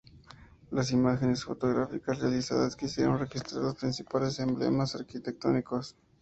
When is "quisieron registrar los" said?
2.75-3.75